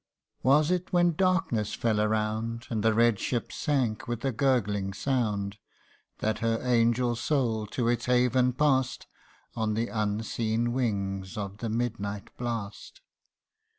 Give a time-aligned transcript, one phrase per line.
[0.41, 5.59] Was it when darkness fell around, And the red ship sank with a gurgling sound
[6.17, 9.05] That her angel soul to its haven past
[9.55, 13.01] On the unseen wings of the midnight blast